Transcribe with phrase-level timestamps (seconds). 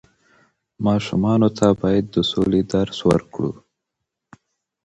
[0.85, 3.51] ماشومانو ته بايد د سولې درس ورکړو.